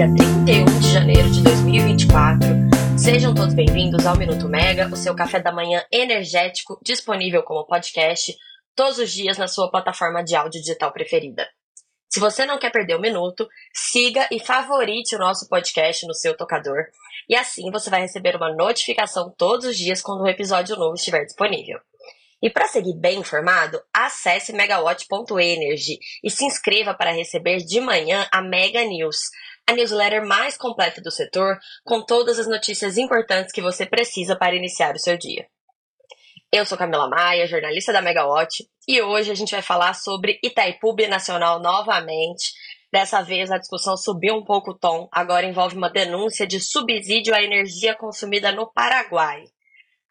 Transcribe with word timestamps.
dia 0.00 0.14
31 0.14 0.80
de 0.80 0.92
janeiro 0.92 1.30
de 1.30 1.42
2024. 1.42 2.46
Sejam 2.96 3.34
todos 3.34 3.52
bem-vindos 3.52 4.06
ao 4.06 4.16
Minuto 4.16 4.48
Mega, 4.48 4.88
o 4.90 4.96
seu 4.96 5.14
café 5.14 5.40
da 5.40 5.52
manhã 5.52 5.84
energético, 5.92 6.80
disponível 6.82 7.42
como 7.42 7.66
podcast 7.66 8.34
todos 8.74 8.96
os 8.96 9.12
dias 9.12 9.36
na 9.36 9.46
sua 9.46 9.70
plataforma 9.70 10.24
de 10.24 10.34
áudio 10.34 10.58
digital 10.58 10.90
preferida. 10.90 11.46
Se 12.08 12.18
você 12.18 12.46
não 12.46 12.58
quer 12.58 12.72
perder 12.72 12.96
um 12.96 13.00
minuto, 13.00 13.46
siga 13.74 14.26
e 14.32 14.40
favorite 14.40 15.14
o 15.14 15.18
nosso 15.18 15.46
podcast 15.50 16.06
no 16.06 16.14
seu 16.14 16.34
tocador, 16.34 16.78
e 17.28 17.36
assim 17.36 17.70
você 17.70 17.90
vai 17.90 18.00
receber 18.00 18.34
uma 18.36 18.54
notificação 18.54 19.30
todos 19.36 19.66
os 19.66 19.76
dias 19.76 20.00
quando 20.00 20.22
um 20.22 20.28
episódio 20.28 20.76
novo 20.76 20.94
estiver 20.94 21.26
disponível. 21.26 21.78
E 22.42 22.48
para 22.48 22.66
seguir 22.66 22.94
bem 22.94 23.18
informado, 23.18 23.82
acesse 23.92 24.50
megawatt.energy 24.54 25.98
e 26.24 26.30
se 26.30 26.46
inscreva 26.46 26.94
para 26.94 27.12
receber 27.12 27.58
de 27.58 27.80
manhã 27.80 28.26
a 28.32 28.40
Mega 28.40 28.82
News, 28.82 29.18
a 29.70 29.72
newsletter 29.72 30.26
mais 30.26 30.56
completa 30.56 31.00
do 31.00 31.12
setor, 31.12 31.56
com 31.84 32.04
todas 32.04 32.40
as 32.40 32.48
notícias 32.48 32.98
importantes 32.98 33.52
que 33.52 33.62
você 33.62 33.86
precisa 33.86 34.34
para 34.34 34.56
iniciar 34.56 34.96
o 34.96 34.98
seu 34.98 35.16
dia. 35.16 35.46
Eu 36.52 36.66
sou 36.66 36.76
Camila 36.76 37.08
Maia, 37.08 37.46
jornalista 37.46 37.92
da 37.92 38.02
Megawatt, 38.02 38.68
e 38.88 39.00
hoje 39.00 39.30
a 39.30 39.34
gente 39.34 39.52
vai 39.52 39.62
falar 39.62 39.94
sobre 39.94 40.40
Itaipu 40.42 40.96
Nacional 41.08 41.60
novamente. 41.60 42.52
Dessa 42.92 43.22
vez 43.22 43.52
a 43.52 43.58
discussão 43.58 43.96
subiu 43.96 44.34
um 44.34 44.44
pouco 44.44 44.72
o 44.72 44.76
tom, 44.76 45.08
agora 45.12 45.46
envolve 45.46 45.76
uma 45.76 45.88
denúncia 45.88 46.44
de 46.44 46.58
subsídio 46.58 47.32
à 47.32 47.40
energia 47.40 47.94
consumida 47.94 48.50
no 48.50 48.72
Paraguai. 48.72 49.44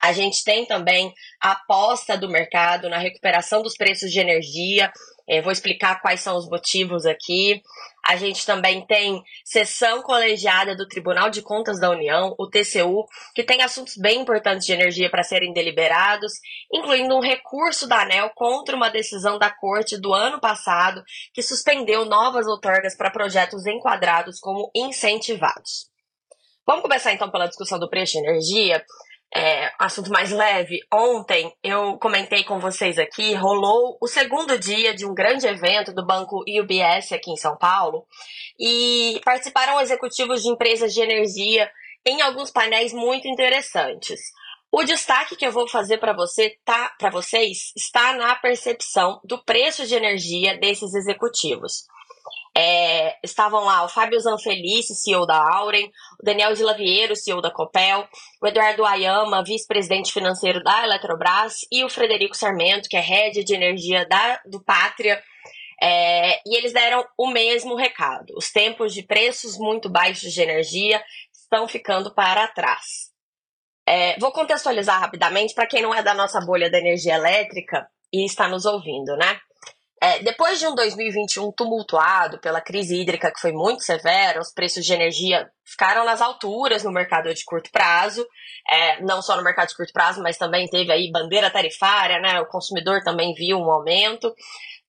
A 0.02 0.14
gente 0.14 0.44
tem 0.46 0.66
também 0.66 1.14
a 1.42 1.52
aposta 1.52 2.18
do 2.18 2.30
mercado 2.30 2.90
na 2.90 2.98
recuperação 2.98 3.62
dos 3.62 3.76
preços 3.76 4.12
de 4.12 4.20
energia. 4.20 4.92
Eu 5.28 5.44
vou 5.44 5.52
explicar 5.52 6.02
quais 6.02 6.22
são 6.22 6.38
os 6.38 6.50
motivos 6.50 7.06
aqui. 7.06 7.62
A 8.08 8.16
gente 8.16 8.46
também 8.46 8.86
tem 8.88 9.22
sessão 9.44 10.02
colegiada 10.02 10.76
do 10.76 10.88
Tribunal 10.88 11.30
de 11.30 11.42
Contas 11.42 11.80
da 11.80 11.90
União, 11.90 12.34
o 12.40 12.50
TCU, 12.50 13.06
que 13.36 13.44
tem 13.44 13.62
assuntos 13.62 13.98
bem 13.98 14.22
importantes 14.22 14.66
de 14.66 14.74
energia 14.74 15.10
para 15.12 15.22
serem 15.22 15.54
deliberados, 15.54 16.32
incluindo 16.74 17.16
um 17.16 17.22
recurso 17.22 17.88
da 17.88 18.02
ANEL 18.02 18.32
contra 18.34 18.76
uma 18.76 18.90
decisão 18.90 19.38
da 19.38 19.52
Corte 19.52 20.00
do 20.00 20.14
ano 20.14 20.40
passado 20.40 21.04
que 21.34 21.44
suspendeu 21.44 22.06
novas 22.06 22.48
outorgas 22.48 22.96
para 22.96 23.12
projetos 23.12 23.68
enquadrados 23.68 24.40
como 24.40 24.72
incentivados. 24.74 25.90
Vamos 26.66 26.84
começar 26.84 27.12
então 27.14 27.30
pela 27.30 27.48
discussão 27.48 27.78
do 27.78 27.90
preço 27.90 28.14
de 28.14 28.20
energia 28.20 28.84
é, 29.36 29.72
assunto 29.78 30.10
mais 30.10 30.32
leve, 30.32 30.80
ontem 30.92 31.54
eu 31.64 31.98
comentei 32.00 32.44
com 32.44 32.60
vocês 32.60 32.98
aqui, 32.98 33.34
rolou 33.36 33.98
o 34.02 34.08
segundo 34.08 34.58
dia 34.58 34.96
de 34.96 35.06
um 35.06 35.14
grande 35.14 35.46
evento 35.46 35.94
do 35.94 36.06
banco 36.06 36.44
UBS 36.48 37.12
aqui 37.12 37.32
em 37.32 37.38
São 37.38 37.56
Paulo 37.58 38.06
e 38.60 39.22
participaram 39.24 39.80
executivos 39.80 40.42
de 40.42 40.50
empresas 40.50 40.94
de 40.94 41.02
energia 41.02 41.70
em 42.06 42.22
alguns 42.22 42.50
painéis 42.50 42.92
muito 42.92 43.28
interessantes. 43.28 44.20
O 44.72 44.84
destaque 44.84 45.36
que 45.36 45.46
eu 45.46 45.52
vou 45.52 45.68
fazer 45.68 45.98
para 45.98 46.14
você 46.14 46.56
tá, 46.64 46.94
para 46.98 47.10
vocês 47.10 47.72
está 47.76 48.14
na 48.14 48.36
percepção 48.36 49.20
do 49.24 49.44
preço 49.44 49.86
de 49.86 49.96
energia 49.96 50.58
desses 50.60 50.94
executivos. 50.94 51.86
É, 52.62 53.18
estavam 53.24 53.64
lá 53.64 53.86
o 53.86 53.88
Fábio 53.88 54.20
Zanfelice, 54.20 54.94
CEO 54.94 55.26
da 55.26 55.38
Auren, 55.38 55.90
o 56.20 56.26
Daniel 56.26 56.54
de 56.54 56.62
Laviero, 56.62 57.16
CEO 57.16 57.42
da 57.42 57.50
Copel, 57.50 58.06
o 58.42 58.48
Eduardo 58.48 58.84
Ayama, 58.84 59.42
vice-presidente 59.42 60.12
financeiro 60.12 60.62
da 60.62 60.84
Eletrobras, 60.84 61.60
e 61.72 61.86
o 61.86 61.90
Frederico 61.90 62.36
Sarmento, 62.36 62.90
que 62.90 62.98
é 62.98 63.00
head 63.00 63.46
de 63.46 63.56
energia 63.56 64.06
da, 64.06 64.42
do 64.46 64.62
Pátria. 64.62 65.24
É, 65.82 66.42
e 66.46 66.58
eles 66.58 66.74
deram 66.74 67.06
o 67.18 67.32
mesmo 67.32 67.78
recado. 67.78 68.34
Os 68.36 68.52
tempos 68.52 68.94
de 68.94 69.04
preços 69.04 69.58
muito 69.58 69.90
baixos 69.90 70.34
de 70.34 70.42
energia 70.42 71.02
estão 71.32 71.66
ficando 71.66 72.14
para 72.14 72.46
trás. 72.50 73.10
É, 73.88 74.20
vou 74.20 74.34
contextualizar 74.34 75.00
rapidamente 75.00 75.54
para 75.54 75.66
quem 75.66 75.82
não 75.82 75.96
é 75.96 76.04
da 76.04 76.14
nossa 76.14 76.42
bolha 76.42 76.70
da 76.70 76.78
energia 76.78 77.16
elétrica 77.16 77.88
e 78.12 78.26
está 78.26 78.50
nos 78.50 78.66
ouvindo, 78.66 79.16
né? 79.16 79.40
É, 80.02 80.20
depois 80.24 80.60
de 80.60 80.66
um 80.66 80.74
2021 80.74 81.52
tumultuado 81.52 82.40
pela 82.40 82.62
crise 82.62 82.96
hídrica 82.96 83.32
que 83.32 83.40
foi 83.40 83.52
muito 83.52 83.84
severa, 83.84 84.40
os 84.40 84.54
preços 84.54 84.86
de 84.86 84.94
energia 84.94 85.50
ficaram 85.66 86.06
nas 86.06 86.22
alturas 86.22 86.84
no 86.84 86.92
mercado 86.92 87.34
de 87.34 87.44
curto 87.44 87.70
prazo, 87.70 88.26
é, 88.70 89.02
não 89.02 89.22
só 89.22 89.36
no 89.36 89.44
mercado 89.44 89.68
de 89.68 89.76
curto 89.76 89.92
prazo, 89.92 90.24
mas 90.24 90.38
também 90.38 90.68
teve 90.68 90.92
aí 90.92 91.12
bandeira 91.12 91.50
tarifária, 91.50 92.20
né? 92.20 92.40
O 92.40 92.46
consumidor 92.46 93.02
também 93.04 93.34
viu 93.34 93.58
um 93.58 93.70
aumento. 93.70 94.34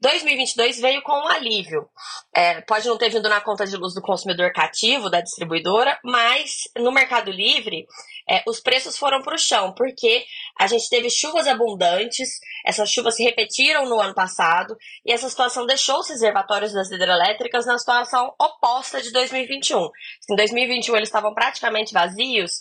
2022 0.01 0.81
veio 0.81 1.03
com 1.03 1.13
um 1.13 1.29
alívio. 1.29 1.89
É, 2.35 2.63
pode 2.63 2.89
não 2.89 2.97
ter 2.97 3.11
vindo 3.11 3.29
na 3.29 3.41
conta 3.41 3.67
de 3.67 3.77
luz 3.77 3.95
do 3.95 4.01
consumidor 4.01 4.51
cativo, 4.53 5.11
da 5.11 5.21
distribuidora, 5.21 5.99
mas 6.03 6.63
no 6.77 6.91
Mercado 6.91 7.31
Livre 7.31 7.87
é, 8.29 8.43
os 8.47 8.61
preços 8.61 8.97
foram 8.97 9.21
para 9.23 9.35
o 9.35 9.39
chão, 9.39 9.75
porque 9.77 10.25
a 10.59 10.67
gente 10.67 10.89
teve 10.89 11.11
chuvas 11.11 11.47
abundantes, 11.47 12.41
essas 12.65 12.91
chuvas 12.91 13.17
se 13.17 13.25
repetiram 13.25 13.87
no 13.87 14.01
ano 14.01 14.15
passado, 14.15 14.75
e 15.05 15.13
essa 15.13 15.29
situação 15.29 15.67
deixou 15.67 15.99
os 15.99 16.09
reservatórios 16.09 16.73
das 16.73 16.91
hidrelétricas 16.91 17.67
na 17.67 17.77
situação 17.77 18.33
oposta 18.41 19.03
de 19.03 19.13
2021. 19.13 19.89
Em 20.31 20.37
2021 20.37 20.97
eles 20.97 21.09
estavam 21.09 21.35
praticamente 21.35 21.93
vazios, 21.93 22.53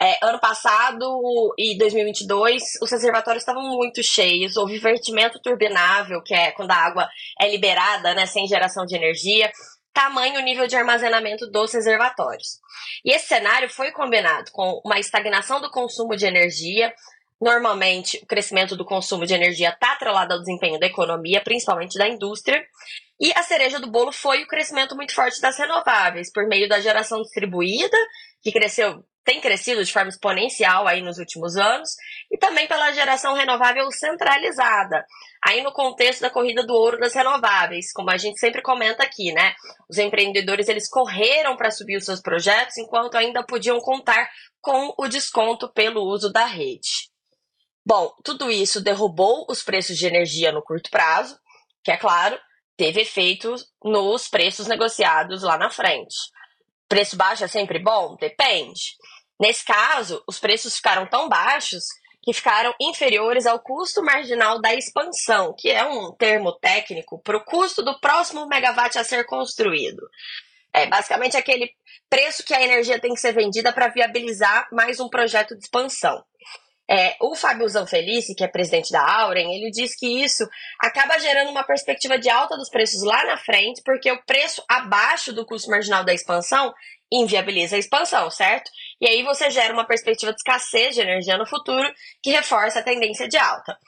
é, 0.00 0.18
ano 0.22 0.40
passado 0.40 1.54
e 1.56 1.78
2022, 1.78 2.62
os 2.82 2.90
reservatórios 2.90 3.42
estavam 3.42 3.62
muito 3.62 4.02
cheios, 4.02 4.56
houve 4.56 4.78
vertimento 4.78 5.40
turbinável, 5.40 6.20
que 6.22 6.34
é 6.34 6.50
quando 6.50 6.72
a 6.72 6.76
água 6.76 7.08
é 7.40 7.48
liberada, 7.48 8.12
né, 8.14 8.26
sem 8.26 8.46
geração 8.46 8.84
de 8.84 8.96
energia, 8.96 9.50
tamanho 9.92 10.42
nível 10.42 10.66
de 10.66 10.76
armazenamento 10.76 11.48
dos 11.50 11.72
reservatórios. 11.72 12.58
E 13.04 13.12
esse 13.12 13.28
cenário 13.28 13.70
foi 13.70 13.92
combinado 13.92 14.50
com 14.50 14.82
uma 14.84 14.98
estagnação 14.98 15.60
do 15.60 15.70
consumo 15.70 16.16
de 16.16 16.26
energia. 16.26 16.92
Normalmente, 17.40 18.18
o 18.22 18.26
crescimento 18.26 18.76
do 18.76 18.84
consumo 18.84 19.24
de 19.24 19.34
energia 19.34 19.68
está 19.68 19.92
atrelado 19.92 20.34
ao 20.34 20.40
desempenho 20.40 20.80
da 20.80 20.86
economia, 20.86 21.40
principalmente 21.40 21.96
da 21.96 22.08
indústria. 22.08 22.60
E 23.20 23.32
a 23.36 23.42
cereja 23.44 23.78
do 23.78 23.90
bolo 23.90 24.10
foi 24.10 24.42
o 24.42 24.48
crescimento 24.48 24.96
muito 24.96 25.14
forte 25.14 25.40
das 25.40 25.56
renováveis, 25.56 26.32
por 26.32 26.48
meio 26.48 26.68
da 26.68 26.80
geração 26.80 27.22
distribuída, 27.22 27.96
que 28.42 28.50
cresceu 28.50 29.04
tem 29.24 29.40
crescido 29.40 29.84
de 29.84 29.92
forma 29.92 30.10
exponencial 30.10 30.86
aí 30.86 31.00
nos 31.00 31.18
últimos 31.18 31.56
anos, 31.56 31.90
e 32.30 32.36
também 32.36 32.68
pela 32.68 32.92
geração 32.92 33.34
renovável 33.34 33.90
centralizada, 33.90 35.04
aí 35.46 35.62
no 35.62 35.72
contexto 35.72 36.20
da 36.20 36.30
corrida 36.30 36.64
do 36.64 36.74
ouro 36.74 36.98
das 36.98 37.14
renováveis, 37.14 37.92
como 37.92 38.10
a 38.10 38.16
gente 38.16 38.38
sempre 38.38 38.60
comenta 38.60 39.02
aqui, 39.02 39.32
né? 39.32 39.54
Os 39.88 39.98
empreendedores 39.98 40.68
eles 40.68 40.88
correram 40.88 41.56
para 41.56 41.70
subir 41.70 41.96
os 41.96 42.04
seus 42.04 42.20
projetos 42.20 42.76
enquanto 42.76 43.16
ainda 43.16 43.42
podiam 43.42 43.78
contar 43.80 44.30
com 44.60 44.94
o 44.98 45.08
desconto 45.08 45.72
pelo 45.72 46.02
uso 46.02 46.30
da 46.30 46.44
rede. 46.44 47.08
Bom, 47.86 48.12
tudo 48.24 48.50
isso 48.50 48.82
derrubou 48.82 49.46
os 49.48 49.62
preços 49.62 49.96
de 49.96 50.06
energia 50.06 50.52
no 50.52 50.62
curto 50.62 50.90
prazo, 50.90 51.38
que 51.82 51.90
é 51.90 51.96
claro, 51.96 52.38
teve 52.76 53.02
efeitos 53.02 53.66
nos 53.82 54.28
preços 54.28 54.66
negociados 54.66 55.42
lá 55.42 55.58
na 55.58 55.70
frente. 55.70 56.14
Preço 56.88 57.16
baixo 57.16 57.44
é 57.44 57.48
sempre 57.48 57.78
bom? 57.78 58.16
Depende. 58.16 58.96
Nesse 59.40 59.64
caso, 59.64 60.22
os 60.28 60.38
preços 60.38 60.76
ficaram 60.76 61.06
tão 61.06 61.28
baixos 61.28 61.84
que 62.22 62.32
ficaram 62.32 62.74
inferiores 62.80 63.46
ao 63.46 63.60
custo 63.60 64.02
marginal 64.02 64.60
da 64.60 64.74
expansão, 64.74 65.54
que 65.58 65.70
é 65.70 65.84
um 65.84 66.12
termo 66.12 66.52
técnico 66.52 67.20
para 67.22 67.36
o 67.36 67.44
custo 67.44 67.82
do 67.82 68.00
próximo 68.00 68.46
megawatt 68.46 68.98
a 68.98 69.04
ser 69.04 69.24
construído. 69.26 70.02
É 70.72 70.86
basicamente 70.86 71.36
aquele 71.36 71.70
preço 72.08 72.42
que 72.42 72.54
a 72.54 72.62
energia 72.62 72.98
tem 72.98 73.12
que 73.12 73.20
ser 73.20 73.32
vendida 73.32 73.72
para 73.72 73.88
viabilizar 73.88 74.66
mais 74.72 74.98
um 75.00 75.08
projeto 75.08 75.54
de 75.54 75.64
expansão. 75.64 76.24
É, 76.88 77.16
o 77.20 77.34
Fábio 77.34 77.68
Zanfelice, 77.68 78.34
que 78.34 78.44
é 78.44 78.48
presidente 78.48 78.92
da 78.92 79.00
Auren, 79.00 79.54
ele 79.54 79.70
diz 79.70 79.96
que 79.96 80.22
isso 80.22 80.46
acaba 80.80 81.18
gerando 81.18 81.50
uma 81.50 81.64
perspectiva 81.64 82.18
de 82.18 82.28
alta 82.28 82.56
dos 82.56 82.68
preços 82.68 83.02
lá 83.02 83.24
na 83.24 83.38
frente, 83.38 83.82
porque 83.82 84.10
o 84.12 84.22
preço 84.24 84.62
abaixo 84.68 85.32
do 85.32 85.46
custo 85.46 85.70
marginal 85.70 86.04
da 86.04 86.12
expansão 86.12 86.74
inviabiliza 87.10 87.76
a 87.76 87.78
expansão, 87.78 88.30
certo? 88.30 88.70
E 89.00 89.08
aí 89.08 89.22
você 89.22 89.50
gera 89.50 89.72
uma 89.72 89.86
perspectiva 89.86 90.32
de 90.32 90.38
escassez 90.38 90.94
de 90.94 91.00
energia 91.00 91.38
no 91.38 91.46
futuro 91.46 91.90
que 92.22 92.30
reforça 92.30 92.80
a 92.80 92.84
tendência 92.84 93.28
de 93.28 93.38
alta. 93.38 93.78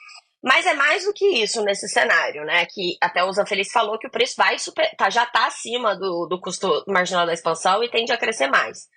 Mas 0.43 0.65
é 0.65 0.73
mais 0.73 1.03
do 1.03 1.13
que 1.13 1.25
isso 1.41 1.63
nesse 1.63 1.89
cenário, 1.89 2.45
né? 2.45 2.65
Que 2.67 2.95
até 3.01 3.23
o 3.23 3.31
Zanfelice 3.31 3.71
falou 3.71 3.97
que 3.99 4.07
o 4.07 4.11
preço 4.11 4.35
vai 4.37 4.57
super, 4.57 4.89
tá, 4.95 5.09
já 5.09 5.23
está 5.23 5.47
acima 5.47 5.95
do, 5.95 6.27
do 6.27 6.39
custo 6.39 6.83
marginal 6.87 7.25
da 7.25 7.33
expansão 7.33 7.83
e 7.83 7.89
tende 7.89 8.13
a 8.13 8.17
crescer 8.17 8.47
mais. 8.47 8.87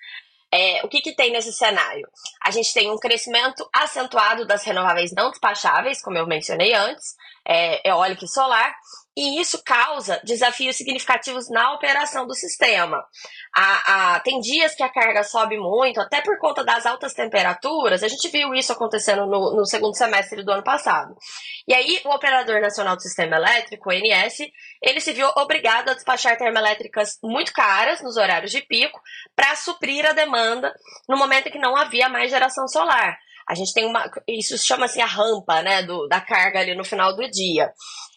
É, 0.53 0.85
o 0.85 0.89
que, 0.89 1.01
que 1.01 1.15
tem 1.15 1.31
nesse 1.33 1.53
cenário? 1.53 2.09
A 2.45 2.51
gente 2.51 2.75
tem 2.75 2.91
um 2.91 2.99
crescimento 2.99 3.69
acentuado 3.73 4.45
das 4.45 4.65
renováveis 4.65 5.13
não 5.13 5.31
despacháveis, 5.31 6.03
como 6.03 6.19
eu 6.19 6.27
mencionei 6.27 6.75
antes, 6.75 7.15
é, 7.47 7.89
eólica 7.89 8.25
e 8.25 8.29
solar, 8.29 8.75
e 9.17 9.41
isso 9.41 9.63
causa 9.65 10.21
desafios 10.25 10.77
significativos 10.77 11.51
na 11.51 11.73
operação 11.75 12.27
do 12.27 12.35
sistema. 12.35 13.05
A, 13.55 14.15
a, 14.15 14.21
tem 14.21 14.39
dias 14.39 14.75
que 14.75 14.83
a 14.83 14.89
carga 14.89 15.25
sobe 15.25 15.59
muito, 15.59 16.01
até 16.01 16.21
por 16.21 16.39
conta 16.39 16.65
das 16.65 16.87
altas 16.87 17.13
temperaturas. 17.13 18.03
A 18.03 18.09
gente 18.09 18.29
viu 18.29 18.55
isso 18.55 18.73
acontecendo 18.73 19.27
no, 19.27 19.57
no 19.57 19.67
segundo 19.67 19.97
semestre 19.97 20.45
do 20.45 20.53
ano 20.53 20.63
passado. 20.63 21.15
E 21.67 21.75
aí, 21.75 22.01
o 22.05 22.15
Operador 22.15 22.61
Nacional 22.61 22.97
do 22.97 23.03
Sistema 23.03 23.37
Elétrico, 23.37 23.91
o 23.91 23.93
ONS, 23.93 24.39
ele 24.83 25.01
se 25.01 25.13
viu 25.13 25.29
obrigado 25.37 25.91
a 25.91 25.95
despachar 25.95 26.39
termoelétricas 26.39 27.19
muito 27.23 27.53
caras 27.53 28.01
nos 28.01 28.17
horários 28.17 28.53
de 28.53 28.63
pico 28.63 29.01
para 29.35 29.57
suprir 29.57 30.07
a 30.07 30.13
demanda 30.13 30.73
no 31.09 31.17
momento 31.17 31.49
em 31.49 31.53
que 31.53 31.59
não 31.59 31.77
havia 31.77 32.09
mais 32.09 32.31
geração 32.31 32.69
solar. 32.69 33.19
A 33.49 33.55
gente 33.55 33.73
tem 33.73 33.85
uma. 33.85 34.09
Isso 34.29 34.57
chama-se 34.57 35.01
a 35.01 35.07
rampa, 35.07 35.61
né? 35.61 35.83
Do, 35.83 36.07
da 36.07 36.21
carga 36.21 36.61
ali 36.61 36.75
no 36.77 36.85
final 36.85 37.17
do 37.17 37.29
dia. 37.29 37.73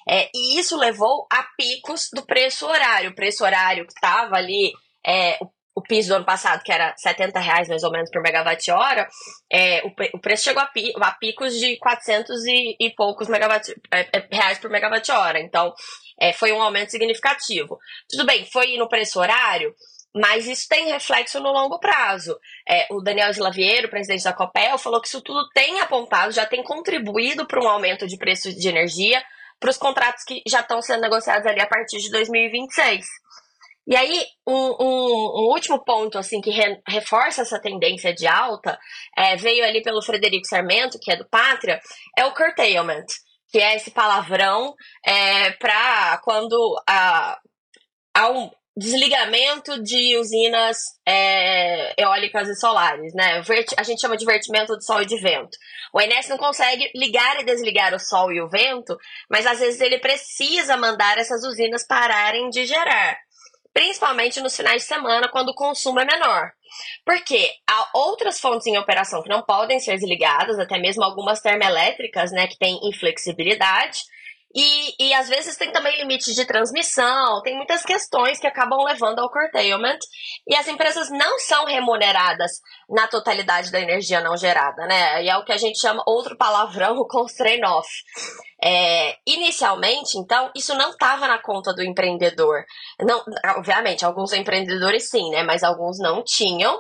É, 0.08 0.30
e 0.34 0.60
isso 0.60 0.78
levou 0.78 1.26
a 1.32 1.44
picos 1.58 2.10
do 2.14 2.26
preço 2.26 2.66
horário. 2.68 3.12
O 3.12 3.16
preço 3.16 3.44
horário 3.44 3.86
que 3.86 3.94
estava 3.94 4.36
ali, 4.36 4.72
é, 5.06 5.38
o, 5.42 5.48
o, 5.76 5.82
piso 5.82 6.10
do 6.10 6.16
ano 6.16 6.26
passado, 6.26 6.64
que 6.64 6.72
era 6.72 6.94
70 6.98 7.40
reais 7.40 7.70
mais 7.70 7.84
ou 7.84 7.92
menos 7.92 8.10
por 8.12 8.22
megawatt-hora, 8.22 9.08
é, 9.52 9.82
o, 9.86 9.94
o, 10.18 10.20
preço 10.20 10.44
chegou 10.44 10.62
a, 10.62 10.68
pi, 10.68 10.92
a, 11.02 11.12
picos 11.12 11.54
de 11.58 11.78
400 11.78 12.46
e, 12.46 12.76
e 12.80 12.90
poucos 12.96 13.28
megawatt, 13.28 13.74
é, 13.92 14.02
é, 14.02 14.28
reais 14.32 14.60
por 14.60 14.70
megawatt-hora. 14.70 15.40
Então, 15.40 15.74
é, 16.20 16.34
foi 16.34 16.52
um 16.52 16.62
aumento 16.62 16.92
significativo. 16.92 17.78
Tudo 18.10 18.26
bem, 18.26 18.46
foi 18.46 18.78
no 18.78 18.90
preço 18.90 19.20
horário, 19.20 19.74
mas 20.16 20.48
isso 20.48 20.68
tem 20.70 20.92
reflexo 20.92 21.40
no 21.40 21.52
longo 21.52 21.80
prazo. 21.80 22.38
É, 22.70 22.88
o 22.92 23.02
Daniel 23.02 23.32
Slaviero, 23.32 23.90
presidente 23.90 24.24
da 24.24 24.34
Copel, 24.34 24.78
falou 24.78 25.02
que 25.02 25.08
isso 25.08 25.22
tudo 25.22 25.50
tem 25.54 25.80
apontado, 25.80 26.32
já 26.32 26.46
tem 26.46 26.62
contribuído 26.62 27.48
para 27.48 27.62
um 27.62 27.68
aumento 27.68 28.06
de 28.06 28.18
preço 28.18 28.54
de 28.54 28.68
energia 28.68 29.24
para 29.64 29.70
os 29.70 29.78
contratos 29.78 30.26
que 30.26 30.42
já 30.46 30.60
estão 30.60 30.82
sendo 30.82 31.00
negociados 31.00 31.48
ali 31.48 31.62
a 31.62 31.66
partir 31.66 31.98
de 32.00 32.12
2026. 32.12 33.06
E 33.88 33.96
aí, 33.96 34.26
um, 34.46 34.54
um, 34.54 34.86
um 34.86 35.54
último 35.54 35.82
ponto 35.86 36.18
assim 36.18 36.42
que 36.42 36.50
re, 36.50 36.82
reforça 36.86 37.44
essa 37.44 37.62
tendência 37.62 38.14
de 38.14 38.28
alta 38.28 38.78
é, 39.18 39.38
veio 39.38 39.64
ali 39.64 39.82
pelo 39.82 40.02
Frederico 40.02 40.46
Sarmento, 40.46 41.00
que 41.02 41.14
é 41.14 41.16
do 41.16 41.26
Pátria, 41.30 41.80
é 42.18 42.26
o 42.26 42.34
curtailment, 42.34 43.06
que 43.50 43.58
é 43.58 43.76
esse 43.78 43.92
palavrão 43.92 44.74
é, 45.06 45.52
para 45.52 46.20
quando 46.26 46.76
a, 46.86 47.40
há 48.14 48.32
um, 48.32 48.52
desligamento 48.76 49.82
de 49.84 50.18
usinas 50.18 50.78
é, 51.06 51.94
eólicas 52.02 52.50
e 52.50 52.56
solares, 52.56 53.14
né? 53.14 53.44
A 53.78 53.84
gente 53.84 54.02
chama 54.02 54.18
de 54.18 54.26
vertimento 54.26 54.76
de 54.78 54.84
sol 54.84 55.02
e 55.02 55.06
de 55.06 55.20
vento. 55.20 55.56
O 55.94 56.02
INS 56.02 56.28
não 56.28 56.38
consegue 56.38 56.92
ligar 56.96 57.40
e 57.40 57.46
desligar 57.46 57.94
o 57.94 58.00
sol 58.00 58.32
e 58.32 58.42
o 58.42 58.50
vento, 58.50 58.98
mas 59.30 59.46
às 59.46 59.60
vezes 59.60 59.80
ele 59.80 60.00
precisa 60.00 60.76
mandar 60.76 61.20
essas 61.20 61.44
usinas 61.44 61.86
pararem 61.86 62.50
de 62.50 62.66
gerar, 62.66 63.16
principalmente 63.72 64.42
nos 64.42 64.56
finais 64.56 64.82
de 64.82 64.88
semana, 64.88 65.30
quando 65.30 65.50
o 65.50 65.56
consumo 65.56 66.00
é 66.00 66.06
menor. 66.06 66.52
Porque 67.06 67.52
há 67.70 67.90
outras 67.94 68.40
fontes 68.40 68.66
em 68.66 68.78
operação 68.80 69.22
que 69.22 69.30
não 69.30 69.44
podem 69.44 69.80
ser 69.80 69.94
desligadas, 69.94 70.58
até 70.58 70.80
mesmo 70.80 71.04
algumas 71.04 71.42
termoelétricas, 71.42 72.32
né, 72.32 72.48
que 72.48 72.58
têm 72.58 72.80
inflexibilidade, 72.88 74.02
e, 74.56 75.08
e 75.08 75.14
às 75.16 75.28
vezes 75.28 75.58
tem 75.58 75.72
também 75.72 75.98
limites 75.98 76.36
de 76.36 76.46
transmissão, 76.46 77.42
tem 77.42 77.56
muitas 77.56 77.82
questões 77.82 78.40
que 78.40 78.46
acabam 78.46 78.84
levando 78.84 79.18
ao 79.20 79.32
curtailment. 79.32 79.98
E 80.48 80.56
as 80.56 80.68
empresas 80.68 81.10
não 81.10 81.40
são 81.40 81.66
remuneradas 81.66 82.52
na 82.88 83.08
totalidade 83.08 83.72
da 83.72 83.80
energia 83.80 84.22
não 84.22 84.38
gerada, 84.38 84.86
né? 84.86 85.24
E 85.24 85.30
é 85.30 85.38
o 85.38 85.44
que 85.44 85.52
a 85.52 85.58
gente 85.58 85.80
chama, 85.80 86.04
outro 86.06 86.38
palavrão, 86.38 86.98
o 87.02 87.08
constrain 87.08 87.64
off. 87.66 87.90
É, 88.64 89.18
inicialmente, 89.28 90.18
então, 90.18 90.52
isso 90.56 90.76
não 90.76 90.92
estava 90.92 91.28
na 91.28 91.42
conta 91.42 91.74
do 91.74 91.84
empreendedor. 91.84 92.64
Não, 93.02 93.24
obviamente, 93.58 94.06
alguns 94.06 94.34
empreendedores 94.34 95.10
sim, 95.10 95.32
né? 95.32 95.42
Mas 95.44 95.64
alguns 95.64 95.98
não 95.98 96.24
tinham. 96.24 96.80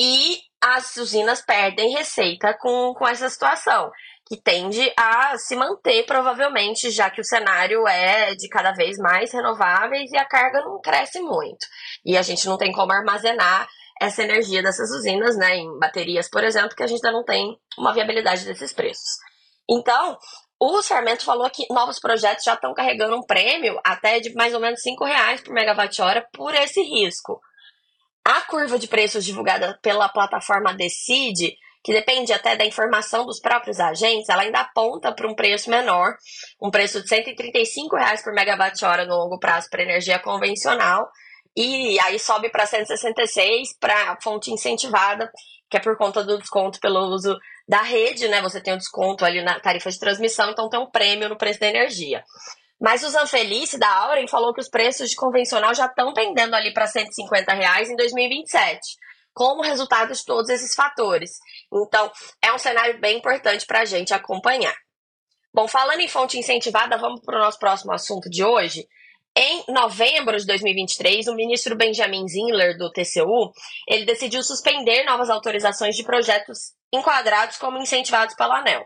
E 0.00 0.38
as 0.62 0.96
usinas 0.96 1.42
perdem 1.42 1.92
receita 1.92 2.56
com, 2.58 2.94
com 2.94 3.06
essa 3.06 3.28
situação 3.28 3.90
que 4.30 4.40
tende 4.40 4.92
a 4.96 5.36
se 5.36 5.56
manter 5.56 6.06
provavelmente, 6.06 6.88
já 6.88 7.10
que 7.10 7.20
o 7.20 7.24
cenário 7.24 7.84
é 7.88 8.32
de 8.36 8.48
cada 8.48 8.70
vez 8.70 8.96
mais 8.96 9.32
renováveis 9.32 10.12
e 10.12 10.16
a 10.16 10.24
carga 10.24 10.60
não 10.60 10.80
cresce 10.80 11.20
muito. 11.20 11.66
E 12.04 12.16
a 12.16 12.22
gente 12.22 12.46
não 12.46 12.56
tem 12.56 12.70
como 12.70 12.92
armazenar 12.92 13.66
essa 14.00 14.22
energia 14.22 14.62
dessas 14.62 14.88
usinas, 14.92 15.36
né, 15.36 15.56
em 15.56 15.78
baterias, 15.80 16.30
por 16.30 16.44
exemplo, 16.44 16.76
que 16.76 16.82
a 16.84 16.86
gente 16.86 17.04
ainda 17.04 17.18
não 17.18 17.24
tem 17.24 17.58
uma 17.76 17.92
viabilidade 17.92 18.44
desses 18.44 18.72
preços. 18.72 19.18
Então, 19.68 20.16
o 20.60 20.80
Sarmento 20.80 21.24
falou 21.24 21.50
que 21.50 21.66
novos 21.68 21.98
projetos 21.98 22.44
já 22.44 22.54
estão 22.54 22.72
carregando 22.72 23.16
um 23.16 23.26
prêmio 23.26 23.80
até 23.84 24.20
de 24.20 24.32
mais 24.34 24.54
ou 24.54 24.60
menos 24.60 24.80
R$ 24.86 24.94
reais 25.08 25.40
por 25.40 25.52
megawatt-hora 25.52 26.24
por 26.32 26.54
esse 26.54 26.80
risco. 26.82 27.40
A 28.24 28.42
curva 28.42 28.78
de 28.78 28.86
preços 28.86 29.24
divulgada 29.24 29.76
pela 29.82 30.08
plataforma 30.08 30.72
Decide 30.72 31.56
que 31.82 31.92
depende 31.92 32.32
até 32.32 32.56
da 32.56 32.64
informação 32.64 33.24
dos 33.24 33.40
próprios 33.40 33.80
agentes, 33.80 34.28
ela 34.28 34.42
ainda 34.42 34.60
aponta 34.60 35.12
para 35.12 35.28
um 35.28 35.34
preço 35.34 35.70
menor, 35.70 36.14
um 36.60 36.70
preço 36.70 37.02
de 37.02 37.08
135 37.08 37.96
reais 37.96 38.22
por 38.22 38.32
megawatt-hora 38.32 39.06
no 39.06 39.16
longo 39.16 39.38
prazo 39.38 39.68
para 39.70 39.82
energia 39.82 40.18
convencional, 40.18 41.08
e 41.56 41.98
aí 42.00 42.18
sobe 42.18 42.50
para 42.50 42.66
166 42.66 43.76
para 43.78 44.18
fonte 44.22 44.52
incentivada, 44.52 45.30
que 45.70 45.76
é 45.76 45.80
por 45.80 45.96
conta 45.96 46.22
do 46.22 46.38
desconto 46.38 46.78
pelo 46.80 47.00
uso 47.08 47.36
da 47.66 47.82
rede, 47.82 48.28
né? 48.28 48.40
Você 48.42 48.60
tem 48.60 48.72
o 48.72 48.76
um 48.76 48.78
desconto 48.78 49.24
ali 49.24 49.42
na 49.42 49.58
tarifa 49.58 49.90
de 49.90 49.98
transmissão, 49.98 50.50
então 50.50 50.68
tem 50.68 50.80
um 50.80 50.90
prêmio 50.90 51.28
no 51.28 51.38
preço 51.38 51.60
da 51.60 51.68
energia. 51.68 52.22
Mas 52.80 53.02
o 53.02 53.10
Zanfelice 53.10 53.78
da 53.78 53.88
Auren 53.88 54.26
falou 54.26 54.54
que 54.54 54.60
os 54.60 54.68
preços 54.68 55.10
de 55.10 55.16
convencional 55.16 55.74
já 55.74 55.86
estão 55.86 56.12
tendendo 56.12 56.54
ali 56.54 56.72
para 56.72 56.86
150 56.86 57.52
reais 57.52 57.90
em 57.90 57.96
2027 57.96 58.80
como 59.32 59.62
resultado 59.62 60.12
de 60.12 60.24
todos 60.24 60.48
esses 60.50 60.74
fatores. 60.74 61.32
Então, 61.72 62.10
é 62.42 62.52
um 62.52 62.58
cenário 62.58 63.00
bem 63.00 63.18
importante 63.18 63.66
para 63.66 63.80
a 63.80 63.84
gente 63.84 64.12
acompanhar. 64.12 64.74
Bom, 65.52 65.66
falando 65.66 66.00
em 66.00 66.08
fonte 66.08 66.38
incentivada, 66.38 66.96
vamos 66.96 67.20
para 67.20 67.36
o 67.36 67.42
nosso 67.42 67.58
próximo 67.58 67.92
assunto 67.92 68.30
de 68.30 68.44
hoje. 68.44 68.86
Em 69.36 69.64
novembro 69.68 70.36
de 70.36 70.46
2023, 70.46 71.28
o 71.28 71.34
ministro 71.34 71.76
Benjamin 71.76 72.26
Zinler, 72.26 72.76
do 72.76 72.90
TCU, 72.90 73.52
ele 73.88 74.04
decidiu 74.04 74.42
suspender 74.42 75.04
novas 75.04 75.30
autorizações 75.30 75.96
de 75.96 76.02
projetos 76.02 76.72
enquadrados 76.92 77.56
como 77.56 77.78
incentivados 77.78 78.34
pela 78.34 78.58
ANEL. 78.58 78.84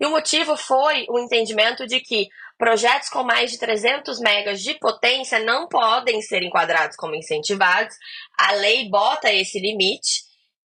E 0.00 0.06
o 0.06 0.10
motivo 0.10 0.56
foi 0.56 1.06
o 1.08 1.18
entendimento 1.18 1.86
de 1.86 2.00
que 2.00 2.28
projetos 2.62 3.08
com 3.08 3.24
mais 3.24 3.50
de 3.50 3.58
300 3.58 4.20
megas 4.20 4.62
de 4.62 4.74
potência 4.74 5.40
não 5.40 5.66
podem 5.66 6.22
ser 6.22 6.44
enquadrados 6.44 6.96
como 6.96 7.16
incentivados. 7.16 7.92
A 8.38 8.52
lei 8.52 8.88
bota 8.88 9.32
esse 9.32 9.58
limite 9.58 10.22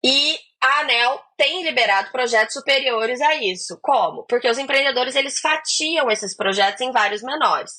e 0.02 0.38
a 0.62 0.80
ANEL 0.80 1.20
tem 1.36 1.62
liberado 1.62 2.10
projetos 2.10 2.54
superiores 2.54 3.20
a 3.20 3.34
isso. 3.34 3.78
Como? 3.82 4.24
Porque 4.26 4.48
os 4.48 4.56
empreendedores 4.56 5.14
eles 5.14 5.38
fatiam 5.38 6.10
esses 6.10 6.34
projetos 6.34 6.80
em 6.80 6.90
vários 6.90 7.20
menores. 7.22 7.72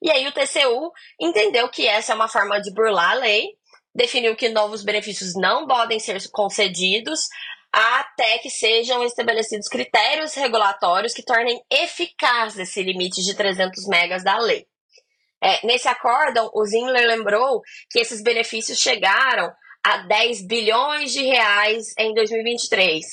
E 0.00 0.10
aí 0.10 0.26
o 0.26 0.32
TCU 0.32 0.90
entendeu 1.20 1.68
que 1.68 1.86
essa 1.86 2.12
é 2.12 2.14
uma 2.14 2.28
forma 2.28 2.58
de 2.62 2.72
burlar 2.72 3.10
a 3.10 3.14
lei, 3.20 3.46
definiu 3.94 4.34
que 4.34 4.48
novos 4.48 4.82
benefícios 4.82 5.34
não 5.34 5.66
podem 5.66 6.00
ser 6.00 6.18
concedidos 6.30 7.28
até 7.72 8.38
que 8.38 8.50
sejam 8.50 9.04
estabelecidos 9.04 9.68
critérios 9.68 10.34
regulatórios 10.34 11.14
que 11.14 11.22
tornem 11.22 11.62
eficaz 11.70 12.58
esse 12.58 12.82
limite 12.82 13.22
de 13.22 13.34
300 13.34 13.86
megas 13.86 14.24
da 14.24 14.38
lei. 14.38 14.66
É, 15.42 15.66
nesse 15.66 15.88
acórdão, 15.88 16.50
o 16.52 16.64
Zinler 16.66 17.06
lembrou 17.06 17.62
que 17.90 18.00
esses 18.00 18.22
benefícios 18.22 18.78
chegaram 18.78 19.50
a 19.82 19.98
10 19.98 20.46
bilhões 20.46 21.12
de 21.12 21.22
reais 21.22 21.94
em 21.98 22.12
2023 22.12 23.06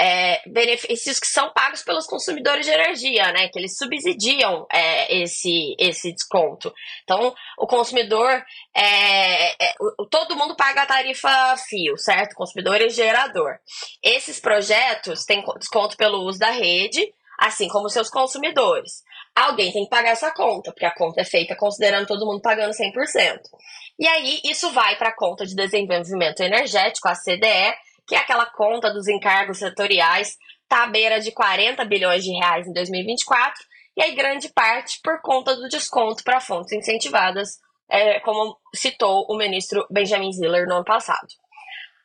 é, 0.00 0.40
benefícios 0.48 1.18
que 1.18 1.26
são 1.26 1.52
pagos 1.52 1.82
pelos 1.82 2.06
consumidores 2.06 2.64
de 2.64 2.72
energia, 2.72 3.32
né? 3.32 3.48
Que 3.48 3.58
eles 3.58 3.76
subsidiam 3.76 4.66
é, 4.70 5.22
esse, 5.22 5.74
esse 5.78 6.12
desconto. 6.12 6.72
Então, 7.02 7.34
o 7.58 7.66
consumidor, 7.66 8.30
é, 8.74 9.64
é 9.64 9.74
todo 10.08 10.36
mundo 10.36 10.54
paga 10.54 10.82
a 10.82 10.86
tarifa 10.86 11.56
fio, 11.68 11.96
certo? 11.98 12.36
Consumidor 12.36 12.80
e 12.80 12.90
gerador. 12.90 13.58
Esses 14.02 14.38
projetos 14.38 15.24
têm 15.24 15.44
desconto 15.58 15.96
pelo 15.96 16.24
uso 16.24 16.38
da 16.38 16.50
rede, 16.50 17.12
assim 17.36 17.66
como 17.68 17.90
seus 17.90 18.08
consumidores. 18.08 19.02
Alguém 19.34 19.72
tem 19.72 19.84
que 19.84 19.90
pagar 19.90 20.10
essa 20.10 20.32
conta, 20.32 20.72
porque 20.72 20.86
a 20.86 20.94
conta 20.94 21.20
é 21.22 21.24
feita 21.24 21.56
considerando 21.56 22.06
todo 22.06 22.26
mundo 22.26 22.40
pagando 22.40 22.72
100%. 22.72 23.40
E 23.98 24.06
aí, 24.06 24.40
isso 24.44 24.70
vai 24.72 24.96
para 24.96 25.08
a 25.08 25.16
conta 25.16 25.44
de 25.44 25.56
desenvolvimento 25.56 26.40
energético, 26.40 27.08
a 27.08 27.14
CDE, 27.14 27.74
que 28.08 28.14
é 28.14 28.18
aquela 28.18 28.46
conta 28.46 28.90
dos 28.90 29.06
encargos 29.06 29.58
setoriais, 29.58 30.36
está 30.62 30.84
à 30.84 30.86
beira 30.86 31.20
de 31.20 31.30
40 31.30 31.84
bilhões 31.84 32.24
de 32.24 32.32
reais 32.32 32.66
em 32.66 32.72
2024, 32.72 33.62
e 33.96 34.02
aí 34.02 34.14
grande 34.14 34.48
parte 34.48 34.98
por 35.02 35.20
conta 35.20 35.54
do 35.54 35.68
desconto 35.68 36.24
para 36.24 36.40
fontes 36.40 36.72
incentivadas, 36.72 37.58
é, 37.90 38.18
como 38.20 38.58
citou 38.74 39.26
o 39.28 39.36
ministro 39.36 39.86
Benjamin 39.90 40.32
Ziller 40.32 40.66
no 40.66 40.76
ano 40.76 40.84
passado. 40.84 41.26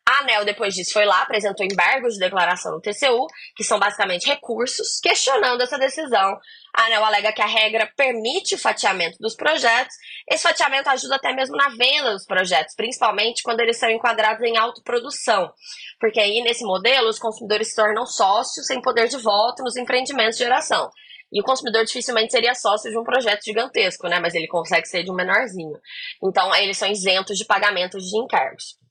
A 0.05 0.19
ANEL, 0.19 0.43
depois 0.43 0.74
disso, 0.74 0.91
foi 0.91 1.05
lá, 1.05 1.22
apresentou 1.22 1.65
embargos 1.65 2.15
de 2.15 2.19
declaração 2.19 2.74
no 2.74 2.81
TCU, 2.81 3.25
que 3.55 3.63
são 3.63 3.79
basicamente 3.79 4.27
recursos, 4.27 5.00
questionando 5.01 5.62
essa 5.62 5.77
decisão. 5.77 6.38
A 6.75 6.86
ANEL 6.86 7.05
alega 7.05 7.31
que 7.31 7.41
a 7.41 7.48
regra 7.48 7.89
permite 7.95 8.55
o 8.55 8.60
fatiamento 8.60 9.17
dos 9.19 9.33
projetos. 9.33 9.95
Esse 10.29 10.43
fatiamento 10.43 10.89
ajuda 10.89 11.15
até 11.15 11.33
mesmo 11.33 11.55
na 11.55 11.69
venda 11.69 12.12
dos 12.12 12.25
projetos, 12.25 12.75
principalmente 12.75 13.43
quando 13.43 13.62
eles 13.62 13.79
são 13.79 13.89
enquadrados 13.89 14.45
em 14.45 14.57
autoprodução. 14.57 15.53
Porque 16.01 16.19
aí, 16.19 16.41
nesse 16.41 16.65
modelo, 16.65 17.07
os 17.07 17.17
consumidores 17.17 17.69
se 17.69 17.75
tornam 17.75 18.05
sócios 18.05 18.67
sem 18.67 18.81
poder 18.81 19.07
de 19.07 19.17
voto 19.17 19.63
nos 19.63 19.77
empreendimentos 19.77 20.38
de 20.38 20.43
geração. 20.43 20.91
E 21.31 21.39
o 21.39 21.45
consumidor 21.45 21.86
dificilmente 21.86 22.31
seria 22.31 22.53
sócio 22.53 22.91
de 22.91 22.98
um 22.98 23.03
projeto 23.03 23.43
gigantesco, 23.43 24.07
né? 24.10 24.19
Mas 24.19 24.36
ele 24.36 24.48
consegue 24.48 24.86
ser 24.86 25.03
de 25.03 25.12
um 25.12 25.15
menorzinho. 25.15 25.79
Então, 26.22 26.53
eles 26.55 26.77
são 26.77 26.89
isentos 26.91 27.38
de 27.38 27.45
pagamentos 27.45 28.03
de 28.03 28.17
encargos. 28.17 28.82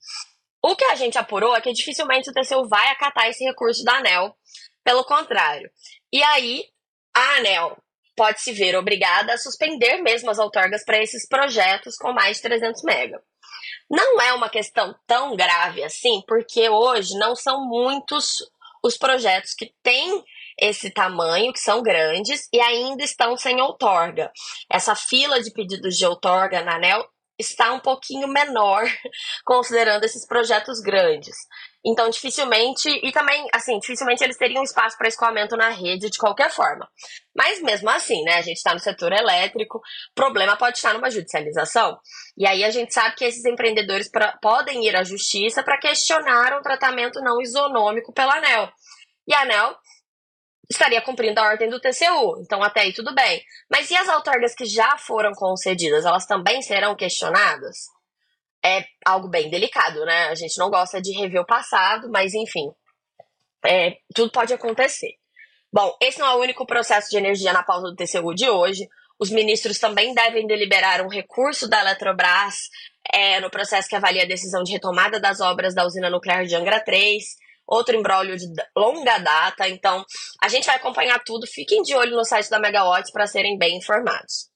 O 0.65 0.77
que 0.77 0.85
a 0.85 0.95
gente 0.95 1.17
apurou 1.17 1.53
é 1.53 1.59
que 1.59 1.73
dificilmente 1.73 2.29
o 2.29 2.33
TCU 2.33 2.67
vai 2.69 2.87
acatar 2.87 3.27
esse 3.27 3.43
recurso 3.43 3.83
da 3.83 3.97
ANEL, 3.97 4.33
pelo 4.81 5.03
contrário. 5.03 5.69
E 6.11 6.23
aí, 6.23 6.63
a 7.13 7.35
ANEL 7.37 7.77
pode 8.15 8.41
se 8.41 8.53
ver 8.53 8.75
obrigada 8.77 9.33
a 9.33 9.37
suspender 9.37 9.97
mesmo 9.97 10.29
as 10.29 10.39
outorgas 10.39 10.85
para 10.85 11.01
esses 11.01 11.27
projetos 11.27 11.97
com 11.97 12.13
mais 12.13 12.37
de 12.37 12.43
300 12.43 12.81
mega. 12.83 13.21
Não 13.89 14.21
é 14.21 14.33
uma 14.33 14.49
questão 14.49 14.95
tão 15.05 15.35
grave 15.35 15.83
assim, 15.83 16.21
porque 16.25 16.69
hoje 16.69 17.17
não 17.17 17.35
são 17.35 17.65
muitos 17.67 18.37
os 18.83 18.97
projetos 18.97 19.53
que 19.53 19.73
têm 19.83 20.23
esse 20.59 20.91
tamanho, 20.91 21.51
que 21.51 21.59
são 21.59 21.81
grandes, 21.81 22.47
e 22.53 22.59
ainda 22.59 23.03
estão 23.03 23.35
sem 23.35 23.59
outorga. 23.59 24.31
Essa 24.71 24.95
fila 24.95 25.41
de 25.41 25.51
pedidos 25.51 25.97
de 25.97 26.05
outorga 26.05 26.63
na 26.63 26.75
ANEL 26.75 27.05
está 27.45 27.73
um 27.73 27.79
pouquinho 27.79 28.27
menor, 28.27 28.83
considerando 29.45 30.03
esses 30.03 30.27
projetos 30.27 30.79
grandes. 30.79 31.35
Então, 31.85 32.09
dificilmente, 32.09 32.87
e 32.89 33.11
também, 33.11 33.45
assim, 33.53 33.77
dificilmente 33.79 34.23
eles 34.23 34.37
teriam 34.37 34.63
espaço 34.63 34.97
para 34.97 35.09
escoamento 35.09 35.57
na 35.57 35.69
rede 35.69 36.09
de 36.09 36.17
qualquer 36.17 36.49
forma. 36.49 36.87
Mas 37.35 37.61
mesmo 37.61 37.89
assim, 37.89 38.23
né, 38.23 38.35
a 38.35 38.41
gente 38.41 38.55
está 38.55 38.73
no 38.73 38.79
setor 38.79 39.11
elétrico, 39.11 39.81
problema 40.15 40.55
pode 40.55 40.77
estar 40.77 40.93
numa 40.93 41.11
judicialização. 41.11 41.97
E 42.37 42.47
aí 42.47 42.63
a 42.63 42.69
gente 42.69 42.93
sabe 42.93 43.15
que 43.15 43.25
esses 43.25 43.43
empreendedores 43.43 44.09
pra, 44.09 44.37
podem 44.41 44.85
ir 44.85 44.95
à 44.95 45.03
justiça 45.03 45.61
para 45.61 45.77
questionar 45.77 46.57
um 46.57 46.61
tratamento 46.61 47.19
não 47.21 47.41
isonômico 47.41 48.13
pela 48.13 48.37
ANEL. 48.37 48.71
E 49.27 49.33
a 49.33 49.41
ANEL 49.41 49.75
estaria 50.69 51.01
cumprindo 51.01 51.39
a 51.39 51.47
ordem 51.47 51.69
do 51.69 51.79
TCU. 51.79 52.39
Então, 52.41 52.63
até 52.63 52.81
aí 52.81 52.93
tudo 52.93 53.13
bem. 53.13 53.43
Mas 53.69 53.89
e 53.91 53.95
as 53.95 54.07
outorgas 54.07 54.55
que 54.55 54.65
já 54.65 54.97
foram 54.97 55.31
concedidas? 55.33 56.05
Elas 56.05 56.25
também 56.25 56.61
serão 56.61 56.95
questionadas? 56.95 57.87
É 58.65 58.85
algo 59.05 59.27
bem 59.27 59.49
delicado, 59.49 60.05
né? 60.05 60.29
A 60.29 60.35
gente 60.35 60.57
não 60.57 60.69
gosta 60.69 61.01
de 61.01 61.11
rever 61.11 61.41
o 61.41 61.45
passado, 61.45 62.09
mas 62.09 62.33
enfim, 62.33 62.71
é, 63.65 63.97
tudo 64.15 64.31
pode 64.31 64.53
acontecer. 64.53 65.15
Bom, 65.71 65.95
esse 66.01 66.19
não 66.19 66.27
é 66.27 66.35
o 66.35 66.39
único 66.39 66.65
processo 66.65 67.09
de 67.09 67.17
energia 67.17 67.51
na 67.51 67.63
pauta 67.63 67.89
do 67.89 67.95
TCU 67.95 68.33
de 68.33 68.49
hoje. 68.49 68.87
Os 69.19 69.29
ministros 69.29 69.79
também 69.79 70.13
devem 70.13 70.47
deliberar 70.47 71.01
um 71.01 71.09
recurso 71.09 71.67
da 71.67 71.81
Eletrobras 71.81 72.69
é, 73.11 73.39
no 73.41 73.49
processo 73.49 73.89
que 73.89 73.95
avalia 73.95 74.23
a 74.23 74.27
decisão 74.27 74.63
de 74.63 74.71
retomada 74.71 75.19
das 75.19 75.41
obras 75.41 75.73
da 75.73 75.85
usina 75.85 76.09
nuclear 76.09 76.45
de 76.45 76.55
Angra 76.55 76.79
3 76.79 77.23
outro 77.73 77.95
embrólio 77.95 78.37
de 78.37 78.45
longa 78.75 79.17
data. 79.17 79.67
Então, 79.67 80.03
a 80.41 80.47
gente 80.47 80.65
vai 80.65 80.75
acompanhar 80.75 81.21
tudo. 81.23 81.47
Fiquem 81.47 81.81
de 81.81 81.95
olho 81.95 82.15
no 82.15 82.25
site 82.25 82.49
da 82.49 82.59
Megawatt 82.59 83.11
para 83.11 83.27
serem 83.27 83.57
bem 83.57 83.77
informados. 83.77 84.53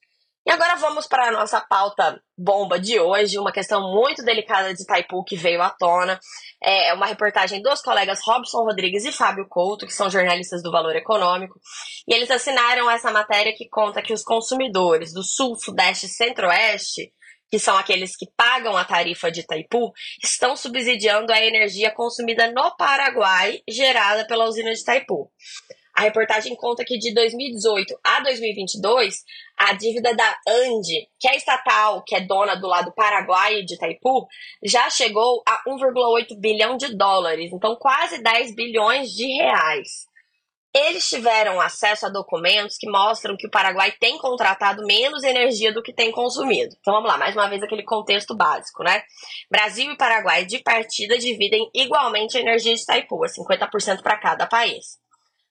E 0.48 0.50
agora 0.50 0.76
vamos 0.76 1.06
para 1.06 1.28
a 1.28 1.30
nossa 1.30 1.60
pauta 1.60 2.18
bomba 2.34 2.78
de 2.78 2.98
hoje, 2.98 3.38
uma 3.38 3.52
questão 3.52 3.82
muito 3.92 4.24
delicada 4.24 4.72
de 4.72 4.86
Taipu 4.86 5.22
que 5.22 5.36
veio 5.36 5.60
à 5.60 5.68
tona. 5.68 6.18
É 6.62 6.94
uma 6.94 7.04
reportagem 7.04 7.60
dos 7.60 7.82
colegas 7.82 8.20
Robson 8.24 8.64
Rodrigues 8.64 9.04
e 9.04 9.12
Fábio 9.12 9.46
Couto, 9.46 9.84
que 9.84 9.92
são 9.92 10.08
jornalistas 10.08 10.62
do 10.62 10.72
Valor 10.72 10.96
Econômico, 10.96 11.60
e 12.08 12.14
eles 12.14 12.30
assinaram 12.30 12.90
essa 12.90 13.10
matéria 13.10 13.52
que 13.54 13.68
conta 13.68 14.00
que 14.00 14.14
os 14.14 14.22
consumidores 14.22 15.12
do 15.12 15.22
Sul, 15.22 15.54
Sudeste 15.54 16.06
e 16.06 16.08
Centro-Oeste 16.08 17.12
que 17.50 17.58
são 17.58 17.76
aqueles 17.76 18.16
que 18.16 18.26
pagam 18.36 18.76
a 18.76 18.84
tarifa 18.84 19.30
de 19.30 19.40
Itaipu, 19.40 19.92
estão 20.22 20.56
subsidiando 20.56 21.32
a 21.32 21.42
energia 21.42 21.90
consumida 21.90 22.50
no 22.52 22.76
Paraguai, 22.76 23.62
gerada 23.68 24.26
pela 24.26 24.46
usina 24.46 24.72
de 24.72 24.80
Itaipu. 24.80 25.30
A 25.98 26.02
reportagem 26.02 26.54
conta 26.54 26.84
que 26.84 26.96
de 26.96 27.12
2018 27.12 27.98
a 28.04 28.20
2022, 28.20 29.24
a 29.56 29.72
dívida 29.72 30.14
da 30.14 30.38
Ande, 30.46 31.08
que 31.18 31.26
é 31.26 31.36
estatal, 31.36 32.04
que 32.04 32.14
é 32.14 32.20
dona 32.20 32.54
do 32.54 32.68
lado 32.68 32.92
paraguaio 32.92 33.66
de 33.66 33.74
Itaipu, 33.74 34.28
já 34.62 34.88
chegou 34.90 35.42
a 35.44 35.60
1,8 35.68 36.38
bilhão 36.38 36.76
de 36.76 36.96
dólares, 36.96 37.50
então 37.52 37.74
quase 37.74 38.22
10 38.22 38.54
bilhões 38.54 39.10
de 39.10 39.26
reais. 39.26 40.07
Eles 40.74 41.08
tiveram 41.08 41.60
acesso 41.60 42.06
a 42.06 42.10
documentos 42.10 42.76
que 42.76 42.88
mostram 42.88 43.36
que 43.36 43.46
o 43.46 43.50
Paraguai 43.50 43.90
tem 43.98 44.18
contratado 44.18 44.84
menos 44.84 45.24
energia 45.24 45.72
do 45.72 45.82
que 45.82 45.94
tem 45.94 46.12
consumido. 46.12 46.74
Então 46.78 46.92
vamos 46.92 47.08
lá, 47.08 47.16
mais 47.16 47.34
uma 47.34 47.48
vez 47.48 47.62
aquele 47.62 47.82
contexto 47.82 48.36
básico, 48.36 48.84
né? 48.84 49.02
Brasil 49.50 49.90
e 49.90 49.96
Paraguai 49.96 50.44
de 50.44 50.58
partida 50.58 51.16
dividem 51.16 51.70
igualmente 51.74 52.36
a 52.36 52.40
energia 52.40 52.74
de 52.74 52.82
Itaipu, 52.82 53.16
50% 53.16 54.02
para 54.02 54.18
cada 54.18 54.46
país. 54.46 54.98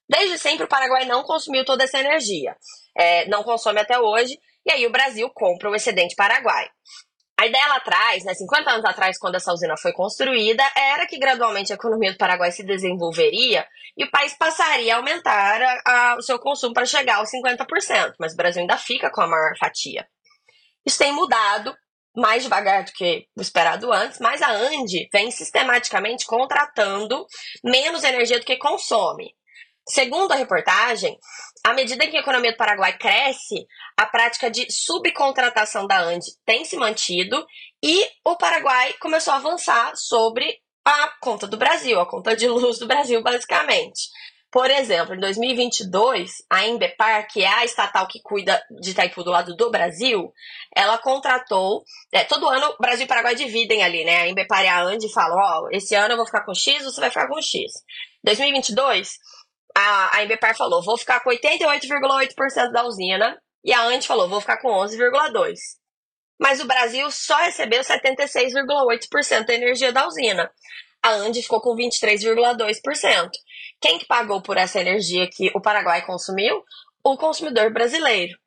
Desde 0.07 0.37
sempre 0.37 0.65
o 0.65 0.69
Paraguai 0.69 1.05
não 1.05 1.23
consumiu 1.23 1.65
toda 1.65 1.83
essa 1.83 1.99
energia, 1.99 2.55
é, 2.95 3.27
não 3.27 3.43
consome 3.43 3.81
até 3.81 3.99
hoje, 3.99 4.39
e 4.65 4.71
aí 4.71 4.85
o 4.85 4.91
Brasil 4.91 5.29
compra 5.33 5.69
o 5.69 5.75
excedente 5.75 6.15
paraguai. 6.15 6.69
A 7.39 7.45
ideia 7.45 7.67
lá 7.67 7.75
atrás, 7.75 8.23
né, 8.23 8.33
50 8.33 8.71
anos 8.71 8.85
atrás, 8.85 9.19
quando 9.19 9.35
essa 9.35 9.53
usina 9.53 9.75
foi 9.77 9.93
construída, 9.93 10.63
era 10.75 11.05
que 11.05 11.19
gradualmente 11.19 11.71
a 11.71 11.75
economia 11.75 12.11
do 12.11 12.17
Paraguai 12.17 12.51
se 12.51 12.63
desenvolveria 12.63 13.67
e 13.95 14.03
o 14.03 14.09
país 14.09 14.33
passaria 14.35 14.95
a 14.95 14.97
aumentar 14.97 15.61
a, 15.61 15.81
a, 15.85 16.15
o 16.17 16.21
seu 16.21 16.39
consumo 16.39 16.73
para 16.73 16.85
chegar 16.85 17.17
aos 17.17 17.29
50%, 17.29 18.15
mas 18.19 18.33
o 18.33 18.35
Brasil 18.35 18.61
ainda 18.61 18.77
fica 18.77 19.11
com 19.11 19.21
a 19.21 19.27
maior 19.27 19.55
fatia. 19.59 20.07
Isso 20.83 20.97
tem 20.97 21.11
mudado 21.11 21.75
mais 22.15 22.41
devagar 22.41 22.83
do 22.83 22.91
que 22.91 23.27
o 23.37 23.41
esperado 23.41 23.93
antes, 23.93 24.19
mas 24.19 24.41
a 24.41 24.49
Ande 24.49 25.07
vem 25.13 25.29
sistematicamente 25.29 26.25
contratando 26.25 27.23
menos 27.63 28.03
energia 28.03 28.39
do 28.39 28.45
que 28.45 28.57
consome. 28.57 29.36
Segundo 29.87 30.33
a 30.33 30.35
reportagem, 30.35 31.17
à 31.63 31.73
medida 31.73 32.05
que 32.07 32.17
a 32.17 32.19
economia 32.19 32.51
do 32.51 32.57
Paraguai 32.57 32.97
cresce, 32.97 33.65
a 33.95 34.05
prática 34.05 34.51
de 34.51 34.67
subcontratação 34.69 35.87
da 35.87 35.99
Ande 35.99 36.27
tem 36.45 36.65
se 36.65 36.75
mantido 36.75 37.45
e 37.81 38.05
o 38.25 38.35
Paraguai 38.35 38.93
começou 38.99 39.33
a 39.33 39.37
avançar 39.37 39.95
sobre 39.95 40.59
a 40.83 41.09
conta 41.21 41.47
do 41.47 41.57
Brasil, 41.57 41.99
a 41.99 42.05
conta 42.05 42.35
de 42.35 42.47
luz 42.47 42.79
do 42.79 42.87
Brasil, 42.87 43.21
basicamente. 43.21 44.09
Por 44.49 44.71
exemplo, 44.71 45.13
em 45.13 45.19
2022, 45.19 46.31
a 46.49 46.65
Embepar, 46.65 47.27
que 47.27 47.43
é 47.43 47.47
a 47.47 47.65
estatal 47.65 48.07
que 48.07 48.21
cuida 48.21 48.61
de 48.79 48.91
Itaipu 48.91 49.21
do 49.21 49.29
lado 49.29 49.55
do 49.55 49.69
Brasil, 49.69 50.33
ela 50.73 50.97
contratou. 50.97 51.83
É, 52.13 52.23
todo 52.23 52.47
ano, 52.47 52.73
Brasil 52.79 53.03
e 53.03 53.07
Paraguai 53.07 53.35
dividem 53.35 53.83
ali, 53.83 54.05
né? 54.05 54.21
A 54.21 54.27
Embepar 54.27 54.63
e 54.63 54.67
a 54.67 54.81
Ande 54.81 55.11
falam: 55.11 55.37
Ó, 55.37 55.63
oh, 55.63 55.69
esse 55.71 55.93
ano 55.95 56.13
eu 56.13 56.17
vou 56.17 56.25
ficar 56.25 56.45
com 56.45 56.53
X, 56.53 56.83
você 56.83 56.99
vai 57.01 57.09
ficar 57.09 57.27
com 57.27 57.41
X. 57.41 57.71
2022, 58.23 59.17
a, 59.75 60.17
a 60.17 60.23
Embepar 60.23 60.55
falou, 60.55 60.83
vou 60.83 60.97
ficar 60.97 61.19
com 61.21 61.29
88,8% 61.29 62.71
da 62.71 62.85
usina, 62.85 63.39
e 63.63 63.73
a 63.73 63.83
Ante 63.83 64.07
falou, 64.07 64.29
vou 64.29 64.41
ficar 64.41 64.57
com 64.57 64.69
11,2%. 64.69 65.55
Mas 66.39 66.59
o 66.59 66.67
Brasil 66.67 67.09
só 67.09 67.35
recebeu 67.37 67.81
76,8% 67.81 69.45
da 69.45 69.53
energia 69.53 69.91
da 69.91 70.07
usina. 70.07 70.49
A 71.01 71.11
Ande 71.11 71.41
ficou 71.41 71.61
com 71.61 71.75
23,2%. 71.75 73.29
Quem 73.81 73.97
que 73.97 74.05
pagou 74.05 74.41
por 74.41 74.57
essa 74.57 74.79
energia 74.79 75.27
que 75.31 75.51
o 75.55 75.61
Paraguai 75.61 76.05
consumiu? 76.05 76.63
O 77.03 77.17
consumidor 77.17 77.71
brasileiro. 77.71 78.37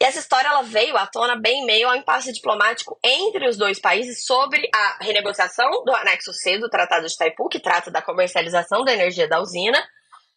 E 0.00 0.04
essa 0.04 0.18
história 0.18 0.48
ela 0.48 0.62
veio 0.62 0.96
à 0.96 1.06
tona 1.06 1.36
bem 1.36 1.62
em 1.62 1.66
meio 1.66 1.88
ao 1.88 1.96
impasse 1.96 2.30
diplomático 2.30 2.98
entre 3.02 3.48
os 3.48 3.56
dois 3.56 3.80
países 3.80 4.26
sobre 4.26 4.68
a 4.74 4.98
renegociação 5.02 5.70
do 5.84 5.94
anexo 5.94 6.34
C 6.34 6.58
do 6.58 6.68
Tratado 6.68 7.06
de 7.06 7.14
Itaipu, 7.14 7.48
que 7.48 7.58
trata 7.58 7.90
da 7.90 8.02
comercialização 8.02 8.84
da 8.84 8.92
energia 8.92 9.26
da 9.26 9.40
usina, 9.40 9.82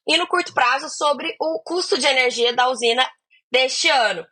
e 0.10 0.18
no 0.18 0.28
curto 0.28 0.56
prazo 0.56 0.89
sobre 0.89 1.36
o 1.39 1.62
custo 1.63 1.96
de 1.96 2.08
energia 2.08 2.51
da 2.51 2.68
usina 2.68 3.08
deste 3.51 3.88
ano, 3.89 4.25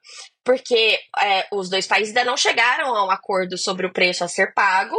porque 0.44 1.00
é, 1.22 1.48
os 1.52 1.70
dois 1.70 1.86
países 1.86 2.16
ainda 2.16 2.30
não 2.30 2.36
chegaram 2.36 2.96
a 2.96 3.06
um 3.06 3.12
acordo 3.12 3.60
sobre 3.60 3.86
o 3.86 3.94
preço 3.94 4.24
a 4.24 4.28
ser 4.28 4.54
pago. 4.56 4.98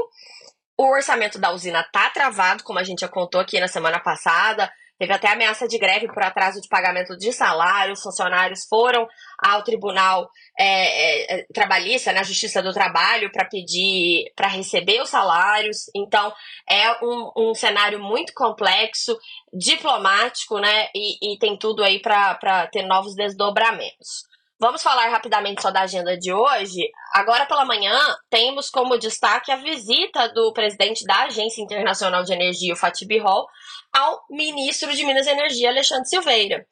O 0.79 0.85
orçamento 0.93 1.37
da 1.37 1.51
usina 1.51 1.81
está 1.81 2.09
travado, 2.11 2.63
como 2.63 2.79
a 2.79 2.85
gente 2.85 3.01
já 3.01 3.09
contou 3.09 3.41
aqui 3.41 3.59
na 3.59 3.67
semana 3.67 3.99
passada. 3.99 4.73
Teve 4.99 5.13
até 5.13 5.29
ameaça 5.29 5.69
de 5.69 5.79
greve 5.79 6.09
por 6.09 6.23
atraso 6.23 6.61
de 6.61 6.69
pagamento 6.69 7.17
de 7.17 7.33
salário. 7.33 7.93
Os 7.93 8.03
funcionários 8.03 8.67
foram 8.69 9.07
ao 9.39 9.63
Tribunal 9.63 10.29
é, 10.59 11.41
é, 11.41 11.47
Trabalhista, 11.55 12.13
na 12.13 12.21
né, 12.21 12.25
Justiça 12.25 12.61
do 12.61 12.73
Trabalho, 12.73 13.31
para 13.31 13.45
pedir 13.45 14.33
para 14.35 14.49
receber 14.49 15.01
os 15.01 15.09
salários. 15.09 15.89
Então, 15.95 16.35
é 16.69 17.05
um, 17.05 17.31
um 17.37 17.55
cenário 17.55 18.01
muito 18.01 18.35
complexo, 18.35 19.17
diplomático, 19.53 20.59
né? 20.59 20.89
E, 20.95 21.35
e 21.35 21.39
tem 21.39 21.57
tudo 21.57 21.85
aí 21.85 22.01
para 22.01 22.67
ter 22.67 22.83
novos 22.83 23.15
desdobramentos. 23.15 24.27
Vamos 24.61 24.83
falar 24.83 25.09
rapidamente 25.11 25.63
só 25.63 25.71
da 25.71 25.83
agenda 25.83 26.19
de 26.19 26.33
hoje. 26.33 26.91
Agora 27.15 27.47
pela 27.47 27.65
manhã, 27.65 27.97
temos 28.29 28.69
como 28.69 28.99
destaque 28.99 29.53
a 29.53 29.57
visita 29.57 30.29
do 30.31 30.53
presidente 30.53 31.05
da 31.05 31.27
Agência 31.27 31.63
Internacional 31.63 32.25
de 32.25 32.33
Energia, 32.33 32.75
o 32.75 32.77
Fatih 32.77 33.07
Birol, 33.07 33.47
ao 33.93 34.21
ministro 34.29 34.93
de 34.93 35.05
Minas 35.05 35.29
e 35.29 35.31
Energia, 35.31 35.71
Alexandre 35.71 36.09
Silveira. 36.09 36.67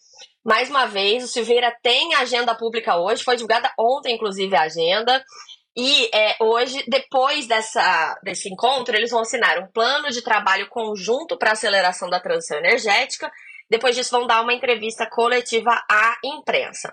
Mais 0.45 0.69
uma 0.69 0.87
vez, 0.87 1.23
o 1.23 1.29
Silveira 1.29 1.73
tem 1.81 2.13
agenda 2.17 2.57
pública 2.57 2.97
hoje, 2.97 3.23
foi 3.23 3.37
divulgada 3.37 3.73
ontem, 3.79 4.17
inclusive, 4.17 4.57
a 4.57 4.63
agenda. 4.63 5.25
E 5.77 6.11
é, 6.13 6.37
hoje, 6.41 6.83
depois 6.89 7.47
dessa, 7.47 8.19
desse 8.25 8.49
encontro, 8.53 8.97
eles 8.97 9.13
vão 9.13 9.21
assinar 9.21 9.61
um 9.61 9.71
plano 9.71 10.11
de 10.11 10.23
trabalho 10.23 10.69
conjunto 10.69 11.39
para 11.39 11.53
aceleração 11.53 12.11
da 12.11 12.19
transição 12.19 12.59
energética. 12.59 13.31
Depois 13.71 13.95
disso, 13.95 14.11
vão 14.11 14.27
dar 14.27 14.41
uma 14.41 14.55
entrevista 14.55 15.09
coletiva 15.09 15.71
à 15.89 16.17
imprensa. 16.25 16.93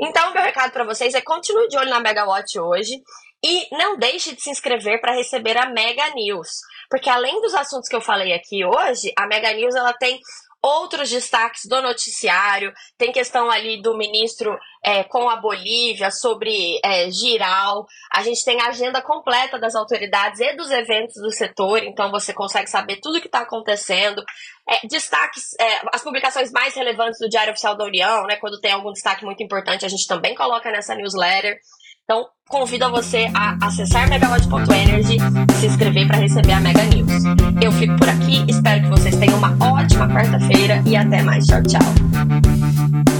Então, 0.00 0.32
meu 0.32 0.42
recado 0.42 0.72
para 0.72 0.84
vocês 0.84 1.14
é 1.14 1.20
continue 1.20 1.68
de 1.68 1.76
olho 1.76 1.90
na 1.90 2.00
Megawatt 2.00 2.58
hoje 2.58 3.02
e 3.44 3.76
não 3.76 3.96
deixe 3.96 4.34
de 4.34 4.40
se 4.40 4.50
inscrever 4.50 5.00
para 5.00 5.14
receber 5.14 5.56
a 5.56 5.68
Mega 5.70 6.08
News, 6.14 6.48
porque 6.90 7.08
além 7.08 7.40
dos 7.40 7.54
assuntos 7.54 7.88
que 7.88 7.96
eu 7.96 8.00
falei 8.00 8.32
aqui 8.32 8.64
hoje, 8.64 9.12
a 9.16 9.26
Mega 9.26 9.52
News 9.52 9.74
ela 9.74 9.92
tem 9.92 10.20
outros 10.62 11.08
destaques 11.10 11.62
do 11.68 11.80
noticiário, 11.80 12.72
tem 12.96 13.12
questão 13.12 13.50
ali 13.50 13.80
do 13.80 13.96
ministro 13.96 14.56
é, 14.84 15.04
com 15.04 15.28
a 15.28 15.36
Bolívia 15.36 16.10
sobre 16.10 16.80
é, 16.84 17.10
giral, 17.10 17.86
a 18.12 18.22
gente 18.22 18.44
tem 18.44 18.60
a 18.60 18.68
agenda 18.68 19.00
completa 19.00 19.58
das 19.58 19.74
autoridades 19.74 20.40
e 20.40 20.56
dos 20.56 20.70
eventos 20.70 21.14
do 21.22 21.30
setor, 21.30 21.82
então 21.84 22.10
você 22.10 22.32
consegue 22.32 22.68
saber 22.68 22.98
tudo 23.00 23.18
o 23.18 23.20
que 23.20 23.28
está 23.28 23.40
acontecendo, 23.40 24.22
é, 24.68 24.86
destaques, 24.86 25.54
é, 25.60 25.80
as 25.92 26.02
publicações 26.02 26.50
mais 26.50 26.74
relevantes 26.74 27.18
do 27.20 27.28
Diário 27.28 27.52
Oficial 27.52 27.76
da 27.76 27.84
União, 27.84 28.24
né, 28.24 28.36
quando 28.36 28.60
tem 28.60 28.72
algum 28.72 28.92
destaque 28.92 29.24
muito 29.24 29.42
importante, 29.42 29.86
a 29.86 29.88
gente 29.88 30.06
também 30.06 30.34
coloca 30.34 30.70
nessa 30.70 30.94
newsletter. 30.94 31.56
Então, 32.04 32.26
convido 32.48 32.90
você 32.90 33.26
a 33.34 33.66
acessar 33.66 34.08
megawatt.energy 34.08 35.16
e 35.16 35.60
se 35.60 35.66
inscrever 35.66 36.06
para 36.06 36.16
receber 36.16 36.52
a 36.52 36.60
Mega 36.60 36.84
News. 36.84 37.47
Eu 37.60 37.72
fico 37.72 37.96
por 37.96 38.08
aqui, 38.08 38.44
espero 38.48 38.82
que 38.82 38.88
vocês 38.88 39.16
tenham 39.16 39.36
uma 39.38 39.56
ótima 39.60 40.08
quarta-feira 40.08 40.82
e 40.86 40.96
até 40.96 41.22
mais. 41.22 41.46
Tchau, 41.46 41.62
tchau. 41.62 43.17